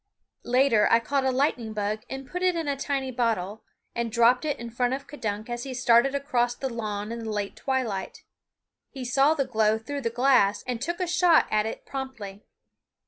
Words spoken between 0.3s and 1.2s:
Later I